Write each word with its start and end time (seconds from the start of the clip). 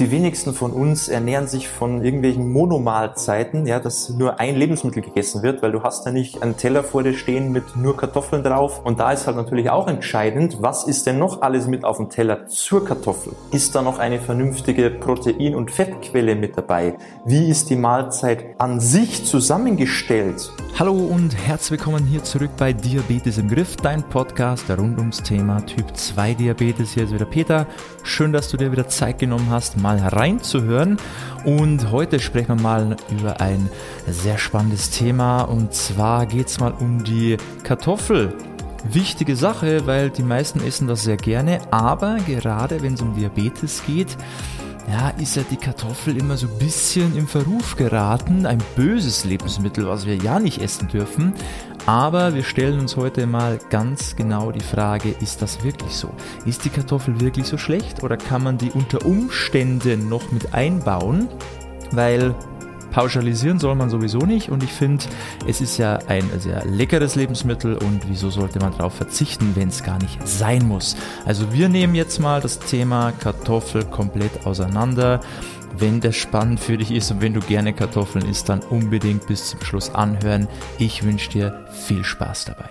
Die 0.00 0.10
wenigsten 0.10 0.54
von 0.54 0.72
uns 0.72 1.06
ernähren 1.06 1.46
sich 1.46 1.68
von 1.68 2.02
irgendwelchen 2.02 2.50
Monomahlzeiten, 2.50 3.64
ja, 3.64 3.78
dass 3.78 4.08
nur 4.08 4.40
ein 4.40 4.56
Lebensmittel 4.56 5.04
gegessen 5.04 5.44
wird, 5.44 5.62
weil 5.62 5.70
du 5.70 5.84
hast 5.84 6.04
ja 6.04 6.10
nicht 6.10 6.42
einen 6.42 6.56
Teller 6.56 6.82
vor 6.82 7.04
dir 7.04 7.14
stehen 7.14 7.52
mit 7.52 7.76
nur 7.76 7.96
Kartoffeln 7.96 8.42
drauf. 8.42 8.84
Und 8.84 8.98
da 8.98 9.12
ist 9.12 9.28
halt 9.28 9.36
natürlich 9.36 9.70
auch 9.70 9.86
entscheidend, 9.86 10.56
was 10.60 10.82
ist 10.82 11.06
denn 11.06 11.20
noch 11.20 11.42
alles 11.42 11.68
mit 11.68 11.84
auf 11.84 11.98
dem 11.98 12.10
Teller 12.10 12.48
zur 12.48 12.84
Kartoffel? 12.84 13.34
Ist 13.52 13.76
da 13.76 13.82
noch 13.82 14.00
eine 14.00 14.18
vernünftige 14.18 14.90
Protein- 14.90 15.54
und 15.54 15.70
Fettquelle 15.70 16.34
mit 16.34 16.58
dabei? 16.58 16.96
Wie 17.24 17.48
ist 17.48 17.70
die 17.70 17.76
Mahlzeit 17.76 18.46
an 18.58 18.80
sich 18.80 19.24
zusammengestellt? 19.24 20.50
Hallo 20.76 20.92
und 20.92 21.36
herzlich 21.36 21.78
willkommen 21.78 22.04
hier 22.04 22.24
zurück 22.24 22.50
bei 22.56 22.72
Diabetes 22.72 23.38
im 23.38 23.48
Griff, 23.48 23.76
dein 23.76 24.02
Podcast 24.02 24.68
rund 24.70 24.98
ums 24.98 25.22
Thema 25.22 25.64
Typ 25.64 25.96
2 25.96 26.34
Diabetes. 26.34 26.94
Hier 26.94 27.04
ist 27.04 27.14
wieder 27.14 27.26
Peter. 27.26 27.68
Schön, 28.02 28.32
dass 28.32 28.48
du 28.48 28.56
dir 28.56 28.72
wieder 28.72 28.88
Zeit 28.88 29.20
genommen 29.20 29.46
hast, 29.50 29.76
mal 29.76 29.98
reinzuhören. 29.98 30.98
Und 31.44 31.92
heute 31.92 32.18
sprechen 32.18 32.58
wir 32.58 32.62
mal 32.62 32.96
über 33.16 33.40
ein 33.40 33.70
sehr 34.08 34.36
spannendes 34.36 34.90
Thema. 34.90 35.42
Und 35.42 35.72
zwar 35.74 36.26
geht 36.26 36.48
es 36.48 36.58
mal 36.58 36.74
um 36.80 37.04
die 37.04 37.36
Kartoffel. 37.62 38.34
Wichtige 38.82 39.36
Sache, 39.36 39.86
weil 39.86 40.10
die 40.10 40.24
meisten 40.24 40.60
essen 40.60 40.88
das 40.88 41.04
sehr 41.04 41.16
gerne, 41.16 41.60
aber 41.70 42.16
gerade 42.26 42.82
wenn 42.82 42.94
es 42.94 43.00
um 43.00 43.14
Diabetes 43.14 43.84
geht, 43.86 44.16
ja, 44.88 45.08
ist 45.10 45.36
ja 45.36 45.42
die 45.50 45.56
Kartoffel 45.56 46.16
immer 46.16 46.36
so 46.36 46.46
ein 46.46 46.58
bisschen 46.58 47.16
im 47.16 47.26
Verruf 47.26 47.76
geraten. 47.76 48.46
Ein 48.46 48.62
böses 48.76 49.24
Lebensmittel, 49.24 49.88
was 49.88 50.06
wir 50.06 50.16
ja 50.16 50.38
nicht 50.38 50.60
essen 50.60 50.88
dürfen. 50.88 51.34
Aber 51.86 52.34
wir 52.34 52.42
stellen 52.42 52.80
uns 52.80 52.96
heute 52.96 53.26
mal 53.26 53.58
ganz 53.70 54.16
genau 54.16 54.50
die 54.52 54.60
Frage, 54.60 55.14
ist 55.20 55.42
das 55.42 55.62
wirklich 55.64 55.92
so? 55.92 56.10
Ist 56.46 56.64
die 56.64 56.70
Kartoffel 56.70 57.20
wirklich 57.20 57.46
so 57.46 57.58
schlecht 57.58 58.02
oder 58.02 58.16
kann 58.16 58.42
man 58.42 58.58
die 58.58 58.70
unter 58.70 59.04
Umständen 59.04 60.08
noch 60.08 60.32
mit 60.32 60.54
einbauen? 60.54 61.28
Weil 61.90 62.34
pauschalisieren 62.94 63.58
soll 63.58 63.74
man 63.74 63.90
sowieso 63.90 64.18
nicht 64.18 64.50
und 64.50 64.62
ich 64.62 64.72
finde, 64.72 65.04
es 65.48 65.60
ist 65.60 65.78
ja 65.78 65.98
ein 66.06 66.22
sehr 66.38 66.64
leckeres 66.64 67.16
Lebensmittel 67.16 67.74
und 67.74 68.08
wieso 68.08 68.30
sollte 68.30 68.60
man 68.60 68.70
darauf 68.70 68.94
verzichten, 68.94 69.56
wenn 69.56 69.68
es 69.68 69.82
gar 69.82 69.98
nicht 69.98 70.26
sein 70.26 70.68
muss. 70.68 70.96
Also 71.26 71.52
wir 71.52 71.68
nehmen 71.68 71.96
jetzt 71.96 72.20
mal 72.20 72.40
das 72.40 72.60
Thema 72.60 73.10
Kartoffel 73.10 73.84
komplett 73.84 74.46
auseinander. 74.46 75.20
Wenn 75.76 76.00
das 76.00 76.14
spannend 76.14 76.60
für 76.60 76.78
dich 76.78 76.92
ist 76.92 77.10
und 77.10 77.20
wenn 77.20 77.34
du 77.34 77.40
gerne 77.40 77.72
Kartoffeln 77.72 78.28
isst, 78.28 78.48
dann 78.48 78.60
unbedingt 78.60 79.26
bis 79.26 79.48
zum 79.48 79.60
Schluss 79.62 79.92
anhören. 79.92 80.46
Ich 80.78 81.02
wünsche 81.02 81.30
dir 81.30 81.66
viel 81.72 82.04
Spaß 82.04 82.44
dabei. 82.44 82.70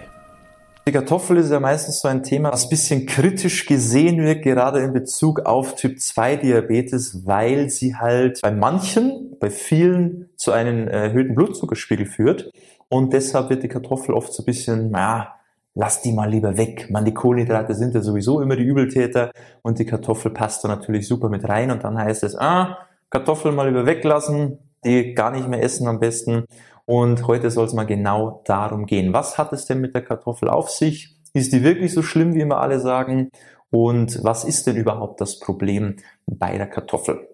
Die 0.86 0.92
Kartoffel 0.92 1.38
ist 1.38 1.50
ja 1.50 1.62
meistens 1.62 2.02
so 2.02 2.10
ein 2.10 2.24
Thema, 2.24 2.52
das 2.52 2.66
ein 2.66 2.70
bisschen 2.70 3.06
kritisch 3.06 3.66
gesehen 3.66 4.22
wird, 4.22 4.42
gerade 4.42 4.80
in 4.80 4.92
Bezug 4.92 5.40
auf 5.46 5.76
Typ 5.76 5.98
2 5.98 6.36
Diabetes, 6.36 7.26
weil 7.26 7.70
sie 7.70 7.96
halt 7.96 8.42
bei 8.42 8.52
manchen, 8.52 9.33
bei 9.44 9.50
vielen 9.50 10.30
zu 10.38 10.54
einem 10.54 10.88
erhöhten 10.88 11.36
Blutzuckerspiegel 11.36 12.06
führt. 12.06 12.50
Und 12.88 13.12
deshalb 13.12 13.50
wird 13.50 13.62
die 13.62 13.68
Kartoffel 13.68 14.16
oft 14.16 14.32
so 14.32 14.42
ein 14.42 14.46
bisschen, 14.46 14.90
ja, 14.92 15.36
lass 15.76 16.02
die 16.02 16.14
mal 16.14 16.30
lieber 16.30 16.56
weg. 16.56 16.88
Man, 16.90 17.04
die 17.04 17.14
Kohlenhydrate 17.14 17.76
sind 17.76 17.94
ja 17.94 18.00
sowieso 18.00 18.40
immer 18.40 18.56
die 18.56 18.64
Übeltäter 18.64 19.32
und 19.62 19.80
die 19.80 19.86
Kartoffel 19.86 20.32
passt 20.32 20.64
da 20.64 20.70
natürlich 20.70 21.10
super 21.10 21.28
mit 21.28 21.44
rein 21.50 21.72
und 21.72 21.84
dann 21.84 21.98
heißt 21.98 22.24
es, 22.24 22.38
ah, 22.38 22.78
Kartoffel 23.10 23.52
mal 23.52 23.68
lieber 23.68 23.86
weglassen, 23.86 24.60
die 24.86 25.14
gar 25.14 25.32
nicht 25.32 25.50
mehr 25.50 25.62
essen 25.62 25.90
am 25.90 26.00
besten. 26.00 26.46
Und 26.86 27.28
heute 27.28 27.52
soll 27.52 27.66
es 27.66 27.74
mal 27.74 27.84
genau 27.84 28.44
darum 28.46 28.86
gehen. 28.86 29.12
Was 29.12 29.38
hat 29.38 29.52
es 29.52 29.66
denn 29.66 29.82
mit 29.82 29.94
der 29.94 30.04
Kartoffel 30.04 30.48
auf 30.48 30.70
sich? 30.70 31.18
Ist 31.34 31.52
die 31.52 31.64
wirklich 31.64 31.94
so 31.94 32.02
schlimm, 32.02 32.34
wie 32.34 32.40
immer 32.40 32.62
alle 32.62 32.80
sagen? 32.80 33.30
Und 33.72 34.24
was 34.24 34.46
ist 34.46 34.68
denn 34.68 34.78
überhaupt 34.78 35.20
das 35.20 35.38
Problem 35.38 35.98
bei 36.28 36.58
der 36.58 36.68
Kartoffel? 36.68 37.28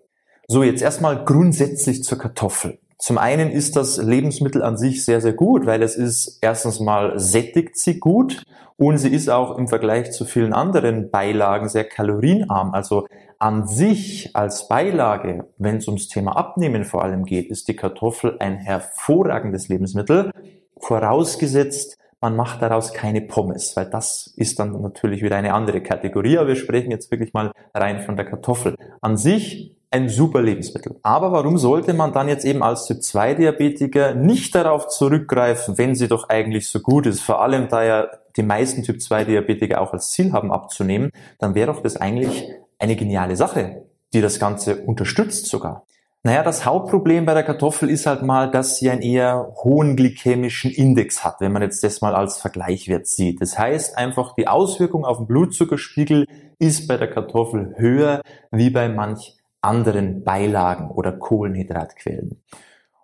So, 0.51 0.63
jetzt 0.63 0.81
erstmal 0.81 1.25
grundsätzlich 1.25 2.03
zur 2.03 2.17
Kartoffel. 2.17 2.79
Zum 2.97 3.19
einen 3.19 3.51
ist 3.51 3.75
das 3.75 3.97
Lebensmittel 3.97 4.63
an 4.63 4.77
sich 4.77 5.05
sehr, 5.05 5.21
sehr 5.21 5.33
gut, 5.33 5.67
weil 5.67 5.83
es 5.83 5.95
ist 5.95 6.39
erstens 6.41 6.79
mal 6.79 7.19
sättigt 7.19 7.77
sie 7.77 7.99
gut 7.99 8.41
und 8.75 8.97
sie 8.97 9.13
ist 9.13 9.29
auch 9.29 9.59
im 9.59 9.67
Vergleich 9.67 10.11
zu 10.11 10.25
vielen 10.25 10.53
anderen 10.53 11.11
Beilagen 11.11 11.69
sehr 11.69 11.83
kalorienarm. 11.83 12.73
Also 12.73 13.05
an 13.37 13.67
sich 13.67 14.35
als 14.35 14.67
Beilage, 14.67 15.45
wenn 15.59 15.77
es 15.77 15.87
ums 15.87 16.07
Thema 16.07 16.35
Abnehmen 16.35 16.83
vor 16.83 17.03
allem 17.03 17.25
geht, 17.25 17.51
ist 17.51 17.67
die 17.67 17.75
Kartoffel 17.75 18.37
ein 18.39 18.57
hervorragendes 18.57 19.67
Lebensmittel, 19.67 20.31
vorausgesetzt, 20.79 21.99
man 22.21 22.35
macht 22.35 22.63
daraus 22.63 22.91
keine 22.91 23.21
Pommes, 23.21 23.77
weil 23.77 23.85
das 23.85 24.33
ist 24.35 24.59
dann 24.59 24.81
natürlich 24.81 25.21
wieder 25.21 25.35
eine 25.35 25.53
andere 25.53 25.81
Kategorie, 25.81 26.39
aber 26.39 26.47
wir 26.47 26.55
sprechen 26.55 26.89
jetzt 26.89 27.11
wirklich 27.11 27.33
mal 27.33 27.51
rein 27.75 27.99
von 27.99 28.15
der 28.15 28.25
Kartoffel. 28.25 28.75
An 28.99 29.15
sich 29.15 29.78
ein 29.91 30.09
super 30.09 30.41
Lebensmittel. 30.41 30.99
Aber 31.01 31.31
warum 31.31 31.57
sollte 31.57 31.93
man 31.93 32.13
dann 32.13 32.29
jetzt 32.29 32.45
eben 32.45 32.61
als 32.61 32.85
Typ 32.85 33.01
2 33.01 33.35
Diabetiker 33.35 34.13
nicht 34.13 34.53
darauf 34.53 34.87
zurückgreifen, 34.87 35.77
wenn 35.77 35.95
sie 35.95 36.07
doch 36.07 36.29
eigentlich 36.29 36.67
so 36.67 36.79
gut 36.79 37.05
ist? 37.07 37.21
Vor 37.21 37.41
allem 37.41 37.69
da 37.69 37.83
ja 37.83 38.07
die 38.37 38.43
meisten 38.43 38.83
Typ 38.83 39.01
2 39.01 39.25
Diabetiker 39.25 39.81
auch 39.81 39.93
als 39.93 40.11
Ziel 40.11 40.31
haben 40.31 40.51
abzunehmen, 40.51 41.11
dann 41.39 41.55
wäre 41.55 41.73
doch 41.73 41.81
das 41.81 41.97
eigentlich 41.97 42.49
eine 42.77 42.95
geniale 42.95 43.35
Sache, 43.35 43.83
die 44.13 44.21
das 44.21 44.39
Ganze 44.39 44.77
unterstützt 44.83 45.47
sogar. 45.47 45.85
Naja, 46.21 46.43
das 46.43 46.65
Hauptproblem 46.65 47.25
bei 47.25 47.33
der 47.33 47.43
Kartoffel 47.43 47.89
ist 47.89 48.05
halt 48.05 48.23
mal, 48.23 48.51
dass 48.51 48.77
sie 48.77 48.89
einen 48.89 49.01
eher 49.01 49.53
hohen 49.63 49.95
glykämischen 49.95 50.69
Index 50.69 51.23
hat, 51.23 51.39
wenn 51.39 51.53
man 51.53 51.61
jetzt 51.61 51.81
das 51.81 52.01
mal 52.01 52.13
als 52.13 52.37
Vergleichwert 52.37 53.07
sieht. 53.07 53.41
Das 53.41 53.57
heißt 53.57 53.97
einfach, 53.97 54.35
die 54.35 54.47
Auswirkung 54.47 55.05
auf 55.05 55.17
den 55.17 55.27
Blutzuckerspiegel 55.27 56.27
ist 56.59 56.89
bei 56.89 56.97
der 56.97 57.09
Kartoffel 57.09 57.73
höher 57.77 58.21
wie 58.51 58.69
bei 58.69 58.89
manch 58.89 59.38
anderen 59.61 60.23
Beilagen 60.23 60.89
oder 60.89 61.11
Kohlenhydratquellen. 61.11 62.41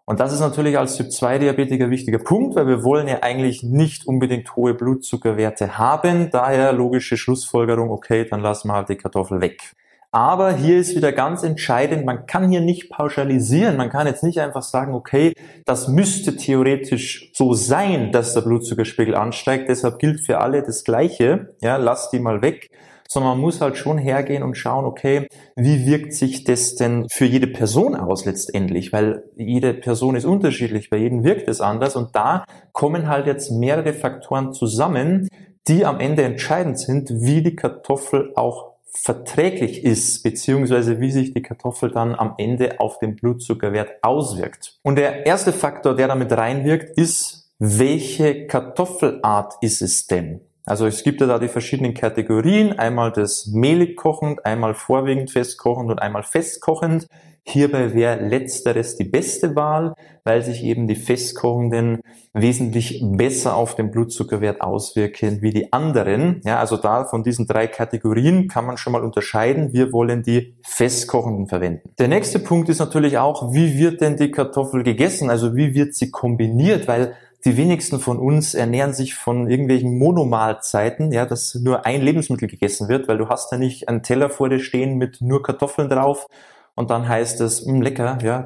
Und 0.08 0.20
das 0.20 0.32
ist 0.32 0.40
natürlich 0.40 0.78
als 0.78 0.98
Typ-2-Diabetiker 0.98 1.90
wichtiger 1.90 2.20
Punkt, 2.20 2.56
weil 2.56 2.68
wir 2.68 2.84
wollen 2.84 3.08
ja 3.08 3.24
eigentlich 3.24 3.64
nicht 3.64 4.06
unbedingt 4.08 4.56
hohe 4.56 4.76
Blutzuckerwerte 4.76 5.80
haben. 5.80 6.30
Daher 6.30 6.74
logische 6.74 7.18
Schlussfolgerung, 7.18 7.90
okay, 7.90 8.26
dann 8.30 8.42
lassen 8.42 8.68
wir 8.68 8.76
halt 8.76 8.90
die 8.90 8.98
Kartoffel 8.98 9.42
weg. 9.42 9.74
Aber 10.12 10.54
hier 10.54 10.78
ist 10.78 10.96
wieder 10.96 11.12
ganz 11.12 11.44
entscheidend, 11.44 12.06
man 12.06 12.26
kann 12.26 12.50
hier 12.50 12.62
nicht 12.62 12.90
pauschalisieren. 12.90 13.76
Man 13.76 13.90
kann 13.90 14.08
jetzt 14.08 14.24
nicht 14.24 14.40
einfach 14.40 14.62
sagen, 14.62 14.94
okay, 14.94 15.34
das 15.66 15.90
müsste 15.90 16.38
theoretisch 16.38 17.32
so 17.34 17.54
sein, 17.54 18.14
dass 18.14 18.34
der 18.34 18.42
Blutzuckerspiegel 18.42 19.16
ansteigt. 19.16 19.68
Deshalb 19.68 20.00
gilt 20.00 20.22
für 20.22 20.40
alle 20.40 20.62
das 20.62 20.86
Gleiche. 20.86 21.56
Ja, 21.62 21.76
lass 21.78 22.12
die 22.12 22.20
mal 22.20 22.42
weg 22.42 22.70
sondern 23.08 23.34
man 23.34 23.42
muss 23.42 23.62
halt 23.62 23.78
schon 23.78 23.98
hergehen 23.98 24.44
und 24.44 24.56
schauen, 24.56 24.86
okay, 24.86 25.28
wie 25.56 25.86
wirkt 25.86 26.14
sich 26.14 26.44
das 26.44 26.76
denn 26.76 27.08
für 27.10 27.26
jede 27.26 27.48
Person 27.48 27.96
aus 27.96 28.26
letztendlich, 28.26 28.92
weil 28.94 29.24
jede 29.36 29.74
Person 29.74 30.16
ist 30.16 30.26
unterschiedlich, 30.26 30.90
bei 30.90 30.98
jedem 30.98 31.24
wirkt 31.24 31.48
es 31.48 31.62
anders 31.62 31.96
und 31.96 32.16
da 32.16 32.46
kommen 32.72 33.08
halt 33.08 33.28
jetzt 33.28 33.52
mehrere 33.52 33.94
Faktoren 33.94 34.54
zusammen, 34.54 35.28
die 35.68 35.86
am 35.86 36.00
Ende 36.00 36.24
entscheidend 36.24 36.80
sind, 36.80 37.10
wie 37.10 37.42
die 37.42 37.56
Kartoffel 37.56 38.32
auch 38.36 38.76
verträglich 38.96 39.84
ist, 39.84 40.24
beziehungsweise 40.24 41.02
wie 41.02 41.12
sich 41.12 41.34
die 41.34 41.42
Kartoffel 41.42 41.92
dann 41.92 42.16
am 42.16 42.36
Ende 42.38 42.80
auf 42.80 43.00
den 43.00 43.16
Blutzuckerwert 43.16 44.04
auswirkt. 44.04 44.80
Und 44.84 44.96
der 44.96 45.26
erste 45.26 45.52
Faktor, 45.52 45.96
der 45.96 46.08
damit 46.08 46.32
reinwirkt, 46.32 46.98
ist, 46.98 47.52
welche 47.60 48.48
Kartoffelart 48.48 49.56
ist 49.62 49.82
es 49.82 50.08
denn? 50.08 50.42
Also 50.66 50.88
es 50.88 51.04
gibt 51.04 51.22
ja 51.22 51.28
da 51.28 51.38
die 51.38 51.48
verschiedenen 51.48 51.94
Kategorien, 51.94 52.78
einmal 52.80 53.12
das 53.12 53.48
mehlig 53.48 53.96
kochend, 53.96 54.46
einmal 54.46 54.74
vorwiegend 54.74 55.30
festkochend 55.30 55.92
und 55.92 56.00
einmal 56.00 56.24
festkochend. 56.24 57.08
Hierbei 57.48 57.94
wäre 57.94 58.28
letzteres 58.28 58.96
die 58.96 59.04
beste 59.04 59.56
Wahl, 59.56 59.94
weil 60.24 60.42
sich 60.42 60.64
eben 60.64 60.88
die 60.88 60.96
festkochenden 60.96 62.00
wesentlich 62.34 63.04
besser 63.04 63.56
auf 63.56 63.76
den 63.76 63.92
Blutzuckerwert 63.92 64.62
auswirken 64.62 65.44
wie 65.44 65.52
die 65.52 65.72
anderen. 65.72 66.42
Ja, 66.44 66.60
also 66.60 66.76
da 66.76 67.06
von 67.06 67.24
diesen 67.24 67.46
drei 67.46 67.68
Kategorien 67.68 68.48
kann 68.48 68.66
man 68.66 68.78
schon 68.78 68.94
mal 68.94 69.04
unterscheiden. 69.04 69.74
Wir 69.74 69.94
wollen 69.94 70.24
die 70.24 70.56
festkochenden 70.64 71.48
verwenden. 71.48 71.92
Der 72.00 72.08
nächste 72.08 72.40
Punkt 72.40 72.68
ist 72.70 72.80
natürlich 72.80 73.20
auch, 73.20 73.54
wie 73.54 73.78
wird 73.78 74.02
denn 74.02 74.18
die 74.18 74.32
Kartoffel 74.32 74.82
gegessen? 74.82 75.30
Also 75.30 75.56
wie 75.56 75.76
wird 75.76 75.94
sie 75.94 76.10
kombiniert? 76.10 76.88
Weil 76.88 77.14
die 77.46 77.58
wenigsten 77.58 78.00
von 78.00 78.18
uns 78.18 78.56
ernähren 78.56 78.94
sich 78.94 79.14
von 79.14 79.48
irgendwelchen 79.48 79.98
Monomahlzeiten, 80.00 81.12
ja, 81.12 81.26
dass 81.26 81.54
nur 81.56 81.86
ein 81.86 82.02
Lebensmittel 82.02 82.48
gegessen 82.48 82.90
wird, 82.90 83.08
weil 83.08 83.18
du 83.18 83.30
hast 83.30 83.52
ja 83.52 83.60
nicht 83.60 83.88
einen 83.88 84.02
Teller 84.02 84.30
vor 84.30 84.50
dir 84.50 84.60
stehen 84.60 84.98
mit 84.98 85.22
nur 85.22 85.44
Kartoffeln 85.44 85.88
drauf 85.88 86.28
und 86.74 86.90
dann 86.90 87.08
heißt 87.08 87.42
es, 87.42 87.66
mh, 87.66 87.74
hm, 87.74 87.82
lecker, 87.84 88.18
ja, 88.24 88.46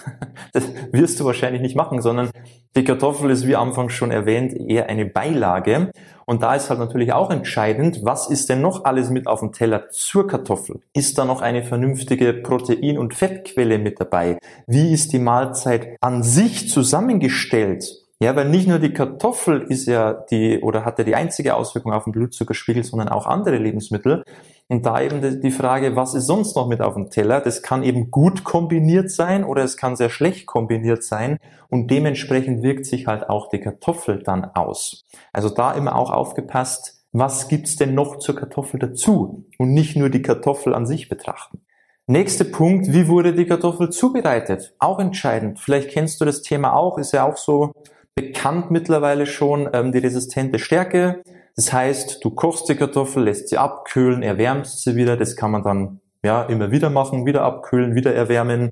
das 0.52 0.64
wirst 0.90 1.20
du 1.20 1.24
wahrscheinlich 1.24 1.62
nicht 1.62 1.76
machen, 1.76 2.02
sondern 2.02 2.30
die 2.74 2.84
Kartoffel 2.84 3.30
ist, 3.30 3.46
wie 3.46 3.54
anfangs 3.54 3.92
schon 3.92 4.10
erwähnt, 4.10 4.54
eher 4.54 4.88
eine 4.88 5.04
Beilage. 5.04 5.90
Und 6.24 6.42
da 6.42 6.54
ist 6.54 6.70
halt 6.70 6.80
natürlich 6.80 7.12
auch 7.12 7.30
entscheidend, 7.30 8.00
was 8.02 8.30
ist 8.30 8.48
denn 8.48 8.62
noch 8.62 8.84
alles 8.84 9.10
mit 9.10 9.26
auf 9.26 9.40
dem 9.40 9.52
Teller 9.52 9.90
zur 9.90 10.26
Kartoffel? 10.26 10.80
Ist 10.94 11.18
da 11.18 11.24
noch 11.26 11.42
eine 11.42 11.62
vernünftige 11.62 12.32
Protein- 12.32 12.98
und 12.98 13.14
Fettquelle 13.14 13.78
mit 13.78 14.00
dabei? 14.00 14.38
Wie 14.66 14.92
ist 14.92 15.12
die 15.12 15.18
Mahlzeit 15.18 15.96
an 16.00 16.22
sich 16.22 16.70
zusammengestellt? 16.70 18.01
Ja, 18.22 18.36
weil 18.36 18.48
nicht 18.48 18.68
nur 18.68 18.78
die 18.78 18.92
Kartoffel 18.92 19.62
ist 19.62 19.86
ja 19.86 20.12
die 20.12 20.60
oder 20.60 20.84
hat 20.84 20.96
ja 20.98 21.02
die 21.02 21.16
einzige 21.16 21.56
Auswirkung 21.56 21.92
auf 21.92 22.04
den 22.04 22.12
Blutzuckerspiegel, 22.12 22.84
sondern 22.84 23.08
auch 23.08 23.26
andere 23.26 23.56
Lebensmittel. 23.56 24.22
Und 24.68 24.86
da 24.86 25.00
eben 25.00 25.40
die 25.40 25.50
Frage, 25.50 25.96
was 25.96 26.14
ist 26.14 26.28
sonst 26.28 26.54
noch 26.54 26.68
mit 26.68 26.82
auf 26.82 26.94
dem 26.94 27.10
Teller? 27.10 27.40
Das 27.40 27.62
kann 27.62 27.82
eben 27.82 28.12
gut 28.12 28.44
kombiniert 28.44 29.10
sein 29.10 29.42
oder 29.42 29.64
es 29.64 29.76
kann 29.76 29.96
sehr 29.96 30.08
schlecht 30.08 30.46
kombiniert 30.46 31.02
sein 31.02 31.38
und 31.68 31.90
dementsprechend 31.90 32.62
wirkt 32.62 32.86
sich 32.86 33.08
halt 33.08 33.28
auch 33.28 33.48
die 33.48 33.58
Kartoffel 33.58 34.22
dann 34.22 34.44
aus. 34.44 35.02
Also 35.32 35.48
da 35.48 35.72
immer 35.72 35.96
auch 35.96 36.12
aufgepasst, 36.12 37.02
was 37.10 37.48
gibt's 37.48 37.74
denn 37.74 37.96
noch 37.96 38.18
zur 38.20 38.36
Kartoffel 38.36 38.78
dazu 38.78 39.46
und 39.58 39.74
nicht 39.74 39.96
nur 39.96 40.10
die 40.10 40.22
Kartoffel 40.22 40.74
an 40.74 40.86
sich 40.86 41.08
betrachten. 41.08 41.62
Nächster 42.06 42.44
Punkt, 42.44 42.92
wie 42.92 43.08
wurde 43.08 43.34
die 43.34 43.46
Kartoffel 43.46 43.90
zubereitet? 43.90 44.76
Auch 44.78 45.00
entscheidend. 45.00 45.58
Vielleicht 45.58 45.90
kennst 45.90 46.20
du 46.20 46.24
das 46.24 46.42
Thema 46.42 46.74
auch, 46.74 46.98
ist 46.98 47.12
ja 47.12 47.24
auch 47.24 47.36
so 47.36 47.72
bekannt 48.14 48.70
mittlerweile 48.70 49.26
schon, 49.26 49.68
ähm, 49.72 49.92
die 49.92 49.98
resistente 49.98 50.58
Stärke. 50.58 51.22
Das 51.56 51.72
heißt, 51.72 52.24
du 52.24 52.30
kochst 52.30 52.68
die 52.68 52.74
Kartoffel, 52.74 53.24
lässt 53.24 53.48
sie 53.48 53.58
abkühlen, 53.58 54.22
erwärmst 54.22 54.82
sie 54.82 54.96
wieder. 54.96 55.16
Das 55.16 55.36
kann 55.36 55.50
man 55.50 55.62
dann 55.62 56.00
ja 56.22 56.42
immer 56.44 56.70
wieder 56.70 56.90
machen, 56.90 57.26
wieder 57.26 57.42
abkühlen, 57.42 57.94
wieder 57.94 58.14
erwärmen 58.14 58.70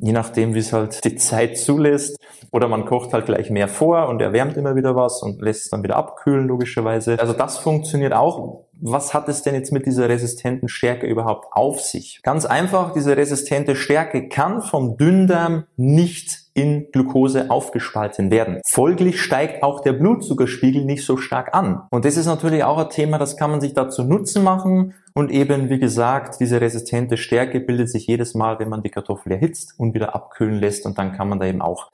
je 0.00 0.12
nachdem, 0.12 0.54
wie 0.54 0.60
es 0.60 0.72
halt 0.72 1.04
die 1.04 1.16
Zeit 1.16 1.58
zulässt. 1.58 2.18
Oder 2.50 2.68
man 2.68 2.86
kocht 2.86 3.12
halt 3.12 3.26
gleich 3.26 3.50
mehr 3.50 3.68
vor 3.68 4.08
und 4.08 4.22
erwärmt 4.22 4.56
immer 4.56 4.74
wieder 4.74 4.96
was 4.96 5.22
und 5.22 5.42
lässt 5.42 5.64
es 5.64 5.70
dann 5.70 5.82
wieder 5.82 5.96
abkühlen, 5.96 6.46
logischerweise. 6.46 7.18
Also 7.18 7.32
das 7.32 7.58
funktioniert 7.58 8.12
auch. 8.12 8.64
Was 8.80 9.12
hat 9.12 9.28
es 9.28 9.42
denn 9.42 9.54
jetzt 9.54 9.72
mit 9.72 9.86
dieser 9.86 10.08
resistenten 10.08 10.68
Stärke 10.68 11.06
überhaupt 11.06 11.48
auf 11.50 11.80
sich? 11.80 12.20
Ganz 12.22 12.46
einfach, 12.46 12.92
diese 12.92 13.16
resistente 13.16 13.74
Stärke 13.74 14.28
kann 14.28 14.62
vom 14.62 14.96
Dünndarm 14.96 15.64
nicht 15.76 16.47
in 16.58 16.90
Glucose 16.90 17.50
aufgespalten 17.50 18.32
werden. 18.32 18.60
Folglich 18.66 19.22
steigt 19.22 19.62
auch 19.62 19.80
der 19.80 19.92
Blutzuckerspiegel 19.92 20.84
nicht 20.84 21.04
so 21.04 21.16
stark 21.16 21.54
an. 21.54 21.82
Und 21.90 22.04
das 22.04 22.16
ist 22.16 22.26
natürlich 22.26 22.64
auch 22.64 22.78
ein 22.78 22.90
Thema, 22.90 23.16
das 23.16 23.36
kann 23.36 23.52
man 23.52 23.60
sich 23.60 23.74
dazu 23.74 24.02
nutzen 24.02 24.42
machen. 24.42 24.94
Und 25.14 25.30
eben, 25.30 25.70
wie 25.70 25.78
gesagt, 25.78 26.40
diese 26.40 26.60
resistente 26.60 27.16
Stärke 27.16 27.60
bildet 27.60 27.90
sich 27.90 28.08
jedes 28.08 28.34
Mal, 28.34 28.58
wenn 28.58 28.68
man 28.68 28.82
die 28.82 28.90
Kartoffel 28.90 29.30
erhitzt 29.30 29.74
und 29.78 29.94
wieder 29.94 30.16
abkühlen 30.16 30.58
lässt. 30.58 30.84
Und 30.84 30.98
dann 30.98 31.12
kann 31.12 31.28
man 31.28 31.38
da 31.38 31.46
eben 31.46 31.62
auch 31.62 31.92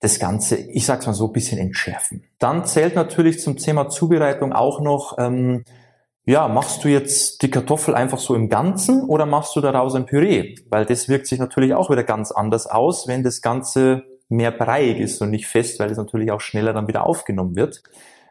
das 0.00 0.18
Ganze, 0.18 0.56
ich 0.56 0.86
sag's 0.86 1.06
mal 1.06 1.12
so, 1.12 1.26
ein 1.26 1.32
bisschen 1.32 1.58
entschärfen. 1.58 2.24
Dann 2.38 2.64
zählt 2.64 2.94
natürlich 2.94 3.40
zum 3.40 3.56
Thema 3.58 3.90
Zubereitung 3.90 4.54
auch 4.54 4.80
noch, 4.80 5.18
ähm, 5.18 5.64
ja, 6.28 6.46
machst 6.46 6.84
du 6.84 6.88
jetzt 6.88 7.40
die 7.40 7.50
Kartoffel 7.50 7.94
einfach 7.94 8.18
so 8.18 8.34
im 8.34 8.50
Ganzen 8.50 9.04
oder 9.08 9.24
machst 9.24 9.56
du 9.56 9.62
daraus 9.62 9.94
ein 9.94 10.04
Püree? 10.04 10.56
Weil 10.68 10.84
das 10.84 11.08
wirkt 11.08 11.26
sich 11.26 11.38
natürlich 11.38 11.72
auch 11.72 11.88
wieder 11.88 12.04
ganz 12.04 12.32
anders 12.32 12.66
aus, 12.66 13.08
wenn 13.08 13.22
das 13.22 13.40
Ganze 13.40 14.02
mehr 14.28 14.50
breiig 14.50 15.00
ist 15.00 15.22
und 15.22 15.30
nicht 15.30 15.46
fest, 15.46 15.80
weil 15.80 15.90
es 15.90 15.96
natürlich 15.96 16.30
auch 16.30 16.42
schneller 16.42 16.74
dann 16.74 16.86
wieder 16.86 17.06
aufgenommen 17.06 17.56
wird. 17.56 17.82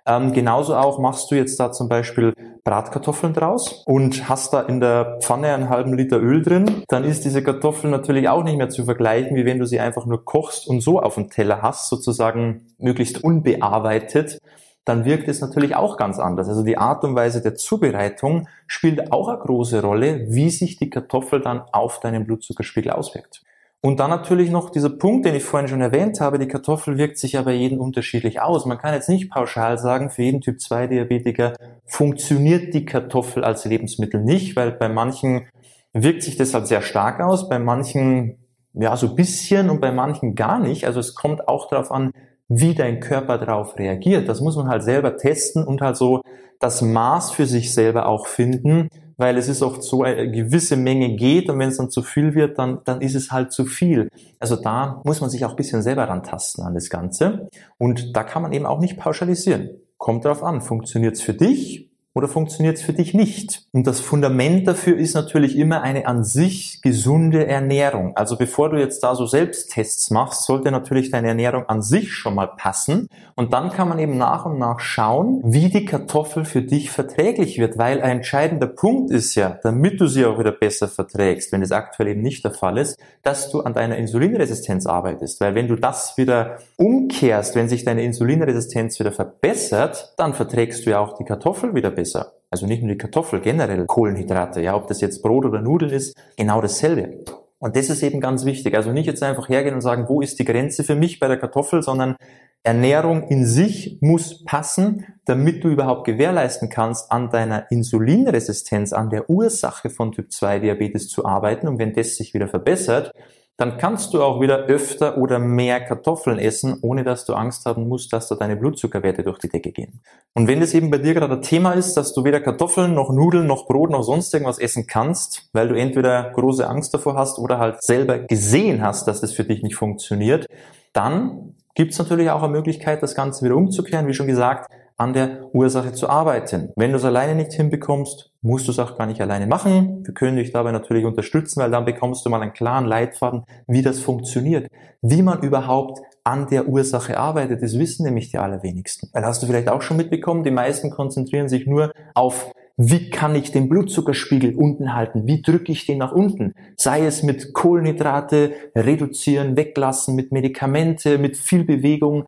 Ähm, 0.06 0.32
genauso 0.32 0.76
auch 0.76 1.00
machst 1.00 1.32
du 1.32 1.36
jetzt 1.36 1.60
da 1.60 1.72
zum 1.72 1.90
Beispiel 1.90 2.34
Bratkartoffeln 2.64 3.34
draus 3.34 3.82
und 3.88 4.30
hast 4.30 4.54
da 4.54 4.62
in 4.62 4.80
der 4.80 5.18
Pfanne 5.24 5.52
einen 5.52 5.70
halben 5.70 5.98
Liter 5.98 6.20
Öl 6.22 6.44
drin, 6.44 6.84
dann 6.90 7.04
ist 7.04 7.26
diese 7.26 7.42
Kartoffel 7.42 7.90
natürlich 7.90 8.30
auch 8.30 8.44
nicht 8.44 8.58
mehr 8.58 8.70
zu 8.70 8.86
vergleichen, 8.86 9.36
wie 9.36 9.46
wenn 9.46 9.58
du 9.58 9.66
sie 9.66 9.80
einfach 9.80 10.06
nur 10.06 10.24
kochst 10.24 10.68
und 10.68 10.82
so 10.82 11.00
auf 11.00 11.16
dem 11.16 11.32
Teller 11.32 11.64
hast, 11.64 11.90
sozusagen 11.90 12.68
möglichst 12.78 13.24
unbearbeitet 13.24 14.38
dann 14.88 15.04
wirkt 15.04 15.28
es 15.28 15.42
natürlich 15.42 15.76
auch 15.76 15.98
ganz 15.98 16.18
anders. 16.18 16.48
Also 16.48 16.64
die 16.64 16.78
Art 16.78 17.04
und 17.04 17.16
Weise 17.16 17.42
der 17.42 17.56
Zubereitung 17.56 18.48
spielt 18.68 19.12
auch 19.12 19.28
eine 19.28 19.40
große 19.40 19.82
Rolle, 19.82 20.28
wie 20.30 20.50
sich 20.50 20.78
die 20.78 20.90
Kartoffel 20.90 21.42
dann 21.42 21.62
auf 21.72 22.00
deinen 22.00 22.26
Blutzuckerspiegel 22.26 22.92
auswirkt. 22.92 23.44
Und 23.82 24.00
dann 24.00 24.10
natürlich 24.10 24.50
noch 24.50 24.70
dieser 24.70 24.90
Punkt, 24.90 25.26
den 25.26 25.36
ich 25.36 25.44
vorhin 25.44 25.68
schon 25.68 25.82
erwähnt 25.82 26.20
habe, 26.20 26.40
die 26.40 26.48
Kartoffel 26.48 26.98
wirkt 26.98 27.18
sich 27.18 27.34
ja 27.34 27.42
bei 27.42 27.54
jedem 27.54 27.80
unterschiedlich 27.80 28.42
aus. 28.42 28.66
Man 28.66 28.78
kann 28.78 28.94
jetzt 28.94 29.10
nicht 29.10 29.30
pauschal 29.30 29.78
sagen, 29.78 30.10
für 30.10 30.24
jeden 30.24 30.42
Typ 30.42 30.60
2 30.60 30.88
Diabetiker 30.88 31.54
funktioniert 31.86 32.74
die 32.74 32.86
Kartoffel 32.86 33.44
als 33.44 33.66
Lebensmittel 33.66 34.24
nicht, 34.24 34.56
weil 34.56 34.72
bei 34.72 34.90
manchen 34.90 35.48
wirkt 35.94 36.24
sich 36.24 36.38
das 36.38 36.54
halt 36.54 36.68
sehr 36.68 36.82
stark 36.82 37.20
aus, 37.20 37.50
bei 37.50 37.60
manchen 37.60 38.38
ja 38.74 38.96
so 38.96 39.16
bisschen 39.16 39.70
und 39.70 39.82
bei 39.82 39.92
manchen 39.92 40.36
gar 40.36 40.60
nicht. 40.60 40.86
Also 40.86 41.00
es 41.00 41.14
kommt 41.14 41.48
auch 41.48 41.68
darauf 41.68 41.92
an, 41.92 42.12
wie 42.50 42.74
dein 42.74 43.00
Körper 43.00 43.38
darauf 43.38 43.78
reagiert. 43.78 44.30
Das 44.30 44.42
muss 44.42 44.56
man 44.56 44.68
halt 44.68 44.84
selber 44.84 45.18
testen 45.18 45.64
und 45.64 45.82
halt 45.82 45.98
so 45.98 46.22
das 46.60 46.82
Maß 46.82 47.32
für 47.32 47.46
sich 47.46 47.74
selber 47.74 48.08
auch 48.08 48.28
finden, 48.28 48.90
weil 49.18 49.38
es 49.38 49.48
ist 49.48 49.62
oft 49.62 49.84
so 49.84 50.04
eine 50.04 50.32
gewisse 50.32 50.78
Menge 50.78 51.16
geht 51.16 51.50
und 51.50 51.60
wenn 51.60 51.70
es 51.70 51.78
dann 51.78 51.90
zu 51.90 52.02
viel 52.02 52.36
wird, 52.36 52.58
dann, 52.58 52.80
dann 52.86 53.02
ist 53.02 53.16
es 53.16 53.32
halt 53.32 53.52
zu 53.52 53.66
viel. 53.66 54.10
Also 54.40 54.56
da 54.56 55.02
muss 55.04 55.22
man 55.22 55.30
sich 55.30 55.44
auch 55.46 55.52
ein 55.52 55.56
bisschen 55.56 55.82
selber 55.82 56.08
rantasten 56.08 56.64
an 56.64 56.74
das 56.74 56.90
Ganze 56.90 57.50
und 57.78 58.16
da 58.16 58.24
kann 58.24 58.42
man 58.42 58.54
eben 58.54 58.66
auch 58.66 58.80
nicht 58.80 58.98
pauschalisieren. 58.98 59.70
Kommt 59.98 60.26
darauf 60.26 60.44
an, 60.44 60.62
funktioniert 60.62 61.16
es 61.16 61.22
für 61.22 61.34
dich 61.34 61.90
oder 62.18 62.28
funktioniert 62.28 62.78
es 62.78 62.82
für 62.82 62.94
dich 62.94 63.14
nicht? 63.14 63.68
Und 63.74 63.86
das 63.86 64.00
Fundament 64.00 64.68
dafür 64.68 64.98
ist 64.98 65.14
natürlich 65.14 65.56
immer 65.56 65.84
eine 65.84 66.08
an 66.08 66.24
sich 66.24 66.82
gesunde 66.82 67.46
Ernährung. 67.46 68.18
Also 68.18 68.38
bevor 68.38 68.72
du 68.72 68.78
jetzt 68.78 69.04
da 69.04 69.14
so 69.14 69.28
Selbsttests 69.28 70.10
machst, 70.10 70.46
sollte 70.46 70.72
natürlich 70.72 71.12
deine 71.12 71.28
Ernährung 71.28 71.70
an 71.70 71.84
sich 71.84 72.14
schon 72.14 72.34
mal 72.34 72.48
passen. 72.48 73.08
Und 73.36 73.54
dann 73.54 73.70
kann 73.70 73.88
man 73.88 74.00
eben 74.00 74.18
nach 74.18 74.48
und 74.48 74.58
nach 74.58 74.80
schauen, 74.80 75.42
wie 75.44 75.70
die 75.70 75.86
Kartoffel 75.86 76.44
für 76.44 76.64
dich 76.64 76.90
verträglich 76.90 77.60
wird, 77.60 77.78
weil 77.78 78.02
ein 78.02 78.18
entscheidender 78.18 78.66
Punkt 78.66 79.12
ist 79.12 79.36
ja, 79.36 79.60
damit 79.62 80.02
du 80.02 80.08
sie 80.08 80.26
auch 80.26 80.40
wieder 80.40 80.52
besser 80.52 80.88
verträgst, 80.88 81.52
wenn 81.52 81.62
es 81.62 81.72
aktuell 81.72 82.10
eben 82.10 82.22
nicht 82.22 82.44
der 82.44 82.52
Fall 82.52 82.80
ist, 82.80 82.98
dass 83.22 83.52
du 83.52 83.62
an 83.62 83.76
deiner 83.76 83.98
Insulinresistenz 83.98 84.88
arbeitest. 84.88 85.40
Weil 85.40 85.54
wenn 85.54 85.68
du 85.68 85.76
das 85.76 86.18
wieder 86.18 86.58
umkehrst, 86.78 87.54
wenn 87.54 87.70
sich 87.70 87.86
deine 87.86 88.02
Insulinresistenz 88.02 89.00
wieder 89.00 89.12
verbessert, 89.12 90.16
dann 90.18 90.34
verträgst 90.34 90.86
du 90.86 90.90
ja 90.90 91.00
auch 91.00 91.16
die 91.16 91.24
Kartoffel 91.24 91.76
wieder 91.76 91.92
besser 91.92 92.07
besser. 92.08 92.34
Also 92.50 92.66
nicht 92.66 92.82
nur 92.82 92.92
die 92.92 92.98
Kartoffel, 92.98 93.42
generell 93.42 93.86
Kohlenhydrate, 93.86 94.62
ja, 94.62 94.76
ob 94.76 94.88
das 94.88 95.02
jetzt 95.02 95.22
Brot 95.22 95.46
oder 95.46 95.62
Nudeln 95.62 95.92
ist, 95.92 96.16
genau 96.38 96.62
dasselbe. 96.62 97.24
Und 97.60 97.76
das 97.76 97.90
ist 97.90 98.04
eben 98.04 98.22
ganz 98.22 98.46
wichtig. 98.46 98.76
Also 98.76 98.92
nicht 98.92 99.08
jetzt 99.08 99.24
einfach 99.24 99.50
hergehen 99.50 99.76
und 99.76 99.82
sagen, 99.82 100.06
wo 100.08 100.22
ist 100.22 100.40
die 100.40 100.46
Grenze 100.46 100.84
für 100.84 100.96
mich 100.96 101.20
bei 101.20 101.28
der 101.28 101.38
Kartoffel, 101.38 101.82
sondern 101.82 102.16
Ernährung 102.64 103.28
in 103.28 103.46
sich 103.46 103.98
muss 104.02 104.44
passen, 104.46 105.06
damit 105.26 105.64
du 105.64 105.70
überhaupt 105.70 106.06
gewährleisten 106.06 106.70
kannst, 106.70 107.12
an 107.12 107.30
deiner 107.30 107.70
Insulinresistenz, 107.72 108.94
an 108.94 109.10
der 109.10 109.30
Ursache 109.30 109.90
von 109.90 110.12
Typ 110.12 110.32
2 110.32 110.60
Diabetes 110.60 111.10
zu 111.10 111.26
arbeiten. 111.26 111.68
Und 111.68 111.80
wenn 111.80 111.94
das 111.94 112.16
sich 112.16 112.34
wieder 112.34 112.48
verbessert, 112.48 113.12
dann 113.58 113.78
kannst 113.78 114.14
du 114.14 114.22
auch 114.22 114.40
wieder 114.40 114.66
öfter 114.66 115.18
oder 115.18 115.40
mehr 115.40 115.84
Kartoffeln 115.84 116.38
essen, 116.38 116.78
ohne 116.82 117.04
dass 117.04 117.26
du 117.26 117.34
Angst 117.34 117.66
haben 117.66 117.88
musst, 117.88 118.14
dass 118.14 118.28
da 118.28 118.36
deine 118.36 118.56
Blutzuckerwerte 118.56 119.24
durch 119.24 119.40
die 119.40 119.50
Decke 119.50 119.72
gehen. 119.72 120.00
Und 120.36 120.48
wenn 120.48 120.60
das 120.60 120.76
eben 120.76 120.92
bei 120.92 121.00
dir 121.00 121.16
gerade 121.16 121.42
Thema 121.42 121.74
ist, 121.74 121.96
dass 121.96 122.14
du 122.14 122.24
weder 122.24 122.40
Kartoffeln 122.40 122.94
noch 122.94 123.12
Nudeln 123.12 123.48
noch 123.48 123.66
Brot 123.66 123.90
noch 123.90 124.04
sonst 124.04 124.32
irgendwas 124.32 124.60
essen 124.60 124.86
kannst, 124.86 125.50
weil 125.54 125.70
du 125.70 125.76
entweder 125.76 126.32
große 126.36 126.70
Angst 126.70 126.94
davor 126.94 127.16
hast 127.16 127.40
oder 127.40 127.58
halt 127.58 127.82
selber 127.82 128.20
gesehen 128.20 128.84
hast, 128.84 129.08
dass 129.08 129.22
das 129.22 129.34
für 129.34 129.44
dich 129.44 129.64
nicht 129.64 129.76
funktioniert, 129.76 130.46
dann 130.94 131.56
gibt 131.74 131.94
es 131.94 132.00
natürlich 132.00 132.30
auch 132.30 132.44
eine 132.44 132.52
Möglichkeit, 132.52 133.02
das 133.02 133.16
Ganze 133.16 133.44
wieder 133.44 133.56
umzukehren. 133.56 134.08
Wie 134.08 134.14
schon 134.14 134.28
gesagt, 134.28 134.72
an 134.98 135.14
der 135.14 135.54
Ursache 135.54 135.94
zu 135.94 136.10
arbeiten. 136.10 136.74
Wenn 136.76 136.92
du 136.92 136.98
es 136.98 137.06
alleine 137.06 137.36
nicht 137.36 137.54
hinbekommst, 137.54 138.32
musst 138.42 138.68
du 138.68 138.72
es 138.72 138.80
auch 138.80 138.98
gar 138.98 139.06
nicht 139.06 139.22
alleine 139.22 139.46
machen. 139.46 140.04
Wir 140.04 140.14
können 140.14 140.38
dich 140.38 140.52
dabei 140.52 140.72
natürlich 140.72 141.06
unterstützen, 141.06 141.62
weil 141.62 141.70
dann 141.70 141.86
bekommst 141.86 142.26
du 142.26 142.30
mal 142.30 142.42
einen 142.42 142.54
klaren 142.54 142.86
Leitfaden, 142.86 143.44
wie 143.68 143.84
das 143.84 144.00
funktioniert. 144.00 144.68
Wie 145.02 145.22
man 145.22 145.42
überhaupt 145.44 146.00
an 146.24 146.48
der 146.48 146.68
Ursache 146.68 147.18
arbeitet, 147.18 147.62
das 147.62 147.78
wissen 147.78 148.06
nämlich 148.06 148.32
die 148.32 148.40
allerwenigsten. 148.40 149.10
Weil 149.14 149.24
hast 149.24 149.44
du 149.44 149.48
vielleicht 149.48 149.70
auch 149.70 149.84
schon 149.84 149.98
mitbekommen, 149.98 150.44
die 150.44 150.52
meisten 150.52 150.90
konzentrieren 150.90 151.48
sich 151.48 151.68
nur 151.68 151.92
auf 152.16 152.52
wie 152.80 153.10
kann 153.10 153.34
ich 153.34 153.52
den 153.52 153.70
Blutzuckerspiegel 153.70 154.54
unten 154.56 154.94
halten? 154.94 155.26
Wie 155.26 155.42
drücke 155.42 155.72
ich 155.72 155.88
den 155.88 155.98
nach 155.98 156.12
unten? 156.12 156.54
Sei 156.76 157.08
es 157.08 157.24
mit 157.24 157.54
Kohlenhydrate 157.54 158.54
reduzieren, 158.76 159.58
weglassen, 159.58 160.16
mit 160.16 160.32
Medikamente, 160.32 161.18
mit 161.18 161.38
viel 161.38 161.64
Bewegung. 161.64 162.26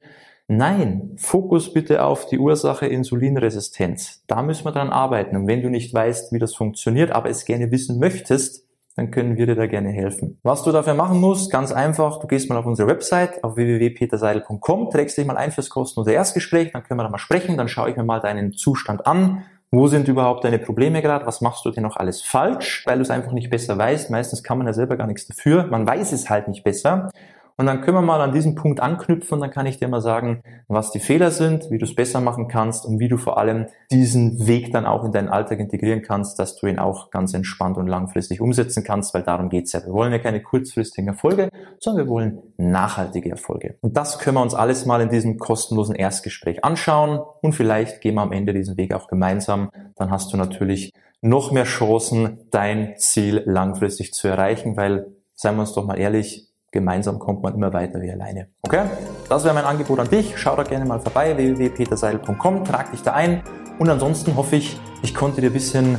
Nein, 0.52 1.12
Fokus 1.16 1.72
bitte 1.72 2.04
auf 2.04 2.26
die 2.26 2.40
Ursache 2.40 2.88
Insulinresistenz. 2.88 4.24
Da 4.26 4.42
müssen 4.42 4.66
wir 4.66 4.72
dran 4.72 4.90
arbeiten. 4.90 5.36
Und 5.36 5.48
wenn 5.48 5.62
du 5.62 5.70
nicht 5.70 5.94
weißt, 5.94 6.34
wie 6.34 6.40
das 6.40 6.56
funktioniert, 6.56 7.12
aber 7.12 7.30
es 7.30 7.46
gerne 7.46 7.70
wissen 7.70 8.00
möchtest, 8.00 8.66
dann 8.96 9.12
können 9.12 9.38
wir 9.38 9.46
dir 9.46 9.54
da 9.54 9.68
gerne 9.68 9.90
helfen. 9.90 10.40
Was 10.42 10.64
du 10.64 10.72
dafür 10.72 10.96
machen 10.96 11.20
musst, 11.20 11.52
ganz 11.52 11.72
einfach, 11.72 12.20
du 12.20 12.26
gehst 12.26 12.50
mal 12.50 12.58
auf 12.58 12.66
unsere 12.66 12.88
Website 12.88 13.44
auf 13.44 13.58
www.peterseidel.com, 13.58 14.90
trägst 14.90 15.20
dich 15.20 15.28
mal 15.28 15.38
ein 15.38 15.52
fürs 15.52 15.70
kostenlose 15.70 16.14
Erstgespräch, 16.14 16.72
dann 16.72 16.82
können 16.82 17.00
wir 17.00 17.04
da 17.04 17.10
mal 17.10 17.20
sprechen, 17.20 17.56
dann 17.56 17.68
schaue 17.68 17.92
ich 17.92 17.96
mir 17.96 18.04
mal 18.04 18.20
deinen 18.20 18.52
Zustand 18.52 19.06
an, 19.06 19.44
wo 19.70 19.86
sind 19.86 20.08
überhaupt 20.08 20.44
deine 20.46 20.58
Probleme 20.58 21.04
gerade? 21.04 21.28
Was 21.28 21.42
machst 21.42 21.64
du 21.64 21.70
denn 21.70 21.84
noch 21.84 21.96
alles 21.96 22.24
falsch? 22.24 22.84
Weil 22.88 22.96
du 22.96 23.04
es 23.04 23.12
einfach 23.12 23.34
nicht 23.34 23.52
besser 23.52 23.78
weißt. 23.78 24.10
Meistens 24.10 24.42
kann 24.42 24.58
man 24.58 24.66
ja 24.66 24.74
selber 24.74 24.98
gar 24.98 25.06
nichts 25.06 25.28
dafür. 25.28 25.68
Man 25.68 25.86
weiß 25.86 26.12
es 26.12 26.28
halt 26.28 26.48
nicht 26.48 26.64
besser. 26.64 27.12
Und 27.60 27.66
dann 27.66 27.82
können 27.82 27.98
wir 27.98 28.02
mal 28.02 28.22
an 28.22 28.32
diesem 28.32 28.56
Punkt 28.56 28.80
anknüpfen 28.80 29.34
und 29.34 29.42
dann 29.42 29.52
kann 29.52 29.66
ich 29.66 29.80
dir 29.80 29.90
mal 29.90 30.00
sagen, 30.00 30.42
was 30.70 30.92
die 30.92 31.02
Fehler 31.02 31.30
sind, 31.30 31.70
wie 31.70 31.78
du 31.78 31.84
es 31.84 31.94
besser 31.94 32.22
machen 32.22 32.48
kannst 32.48 32.86
und 32.86 33.00
wie 33.00 33.10
du 33.10 33.18
vor 33.18 33.38
allem 33.38 33.66
diesen 33.92 34.48
Weg 34.48 34.72
dann 34.72 34.86
auch 34.86 35.04
in 35.04 35.12
deinen 35.12 35.28
Alltag 35.28 35.60
integrieren 35.60 36.02
kannst, 36.02 36.40
dass 36.40 36.56
du 36.56 36.68
ihn 36.68 36.80
auch 36.80 37.12
ganz 37.12 37.34
entspannt 37.34 37.76
und 37.76 37.88
langfristig 37.88 38.40
umsetzen 38.40 38.86
kannst, 38.86 39.14
weil 39.14 39.24
darum 39.24 39.50
geht's 39.50 39.74
ja. 39.74 39.86
Wir 39.86 39.92
wollen 39.92 40.14
ja 40.14 40.20
keine 40.20 40.42
kurzfristigen 40.42 41.10
Erfolge, 41.10 41.50
sondern 41.82 42.06
wir 42.06 42.10
wollen 42.10 42.40
nachhaltige 42.56 43.30
Erfolge. 43.30 43.76
Und 43.82 43.98
das 43.98 44.20
können 44.20 44.38
wir 44.38 44.42
uns 44.42 44.56
alles 44.56 44.86
mal 44.86 45.02
in 45.02 45.10
diesem 45.10 45.38
kostenlosen 45.38 45.96
Erstgespräch 45.96 46.64
anschauen 46.64 47.20
und 47.42 47.52
vielleicht 47.52 48.00
gehen 48.00 48.16
wir 48.16 48.22
am 48.22 48.32
Ende 48.32 48.54
diesen 48.54 48.78
Weg 48.78 48.94
auch 48.94 49.10
gemeinsam. 49.10 49.70
Dann 49.98 50.12
hast 50.12 50.32
du 50.32 50.38
natürlich 50.38 50.94
noch 51.20 51.52
mehr 51.52 51.66
Chancen, 51.66 52.40
dein 52.52 52.96
Ziel 52.96 53.44
langfristig 53.46 54.14
zu 54.14 54.30
erreichen, 54.30 54.78
weil, 54.78 55.08
seien 55.36 55.56
wir 55.56 55.62
uns 55.62 55.74
doch 55.74 55.86
mal 55.86 56.00
ehrlich, 56.00 56.49
gemeinsam 56.72 57.20
kommt 57.20 57.44
man 57.44 57.54
immer 57.56 57.74
weiter 57.74 58.02
wie 58.02 58.12
alleine. 58.12 58.48
Okay? 58.64 58.86
Das 59.28 59.44
wäre 59.44 59.54
mein 59.54 59.66
Angebot 59.66 60.00
an 60.00 60.10
dich. 60.10 60.34
Schau 60.38 60.56
da 60.56 60.64
gerne 60.64 60.86
mal 60.86 61.00
vorbei, 61.00 61.36
www.peterseidel.com, 61.36 62.64
trag 62.66 62.92
dich 62.92 63.02
da 63.02 63.14
ein. 63.14 63.42
Und 63.78 63.90
ansonsten 63.90 64.36
hoffe 64.36 64.58
ich, 64.58 64.80
ich 65.02 65.16
konnte 65.16 65.42
dir 65.42 65.48
ein 65.50 65.54
bisschen 65.54 65.98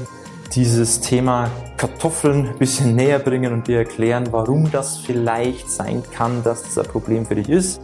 dieses 0.54 1.00
Thema 1.00 1.50
Kartoffeln 1.76 2.48
ein 2.48 2.58
bisschen 2.58 2.94
näher 2.96 3.20
bringen 3.20 3.52
und 3.52 3.68
dir 3.68 3.78
erklären, 3.78 4.28
warum 4.32 4.70
das 4.70 4.98
vielleicht 4.98 5.70
sein 5.70 6.02
kann, 6.12 6.42
dass 6.42 6.62
das 6.64 6.78
ein 6.78 6.86
Problem 6.86 7.24
für 7.24 7.36
dich 7.36 7.48
ist 7.48 7.80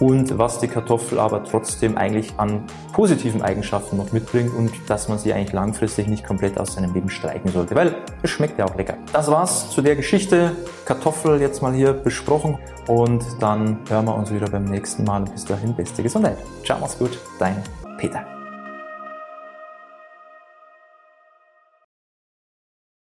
und 0.00 0.38
was 0.38 0.58
die 0.58 0.68
Kartoffel 0.68 1.18
aber 1.18 1.44
trotzdem 1.44 1.96
eigentlich 1.96 2.32
an 2.36 2.64
positiven 2.92 3.42
Eigenschaften 3.42 3.96
noch 3.96 4.12
mitbringt 4.12 4.54
und 4.54 4.70
dass 4.88 5.08
man 5.08 5.18
sie 5.18 5.32
eigentlich 5.32 5.52
langfristig 5.52 6.08
nicht 6.08 6.24
komplett 6.24 6.58
aus 6.58 6.74
seinem 6.74 6.92
Leben 6.94 7.10
streichen 7.10 7.50
sollte, 7.50 7.74
weil 7.74 7.94
es 8.22 8.30
schmeckt 8.30 8.58
ja 8.58 8.66
auch 8.66 8.76
lecker. 8.76 8.96
Das 9.12 9.30
war's 9.30 9.70
zu 9.70 9.82
der 9.82 9.96
Geschichte. 9.96 10.52
Kartoffel 10.84 11.40
jetzt 11.40 11.62
mal 11.62 11.72
hier 11.72 11.92
besprochen 11.92 12.58
und 12.88 13.24
dann 13.40 13.78
hören 13.88 14.04
wir 14.06 14.14
uns 14.14 14.32
wieder 14.32 14.48
beim 14.48 14.64
nächsten 14.64 15.04
Mal. 15.04 15.24
Bis 15.24 15.44
dahin, 15.44 15.74
beste 15.74 16.02
Gesundheit. 16.02 16.38
Ciao, 16.64 16.78
mach's 16.80 16.98
gut, 16.98 17.18
dein 17.38 17.62
Peter. 17.98 18.33